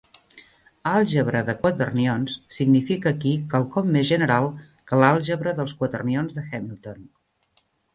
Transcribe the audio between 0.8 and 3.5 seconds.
"Àlgebra de quaternions" significa aquí